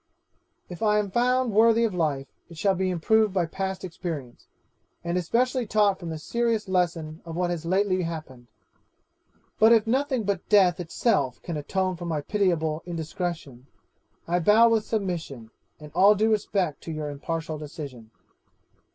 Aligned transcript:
'If 0.67 0.81
I 0.81 0.97
am 0.97 1.11
found 1.11 1.51
worthy 1.53 1.83
of 1.83 1.93
life, 1.93 2.25
it 2.49 2.57
shall 2.57 2.73
be 2.73 2.89
improved 2.89 3.35
by 3.35 3.45
past 3.45 3.85
experience, 3.85 4.47
and 5.03 5.15
especially 5.15 5.67
taught 5.67 5.99
from 5.99 6.09
the 6.09 6.17
serious 6.17 6.67
lesson 6.67 7.21
of 7.23 7.35
what 7.35 7.51
has 7.51 7.65
lately 7.67 8.01
happened; 8.01 8.47
but 9.59 9.71
if 9.71 9.85
nothing 9.85 10.23
but 10.23 10.49
death 10.49 10.79
itself 10.79 11.39
can 11.43 11.55
atone 11.55 11.97
for 11.97 12.05
my 12.05 12.21
pitiable 12.21 12.81
indiscretion, 12.87 13.67
I 14.27 14.39
bow 14.39 14.69
with 14.69 14.85
submission 14.87 15.51
and 15.79 15.91
all 15.93 16.15
due 16.15 16.31
respect 16.31 16.81
to 16.85 16.91
your 16.91 17.11
impartial 17.11 17.59
decision. 17.59 18.09